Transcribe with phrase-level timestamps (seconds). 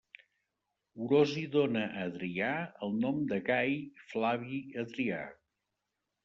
[1.07, 2.47] Orosi dóna a Adrià
[2.87, 3.77] el nom de Gai
[4.07, 5.21] Flavi Adrià.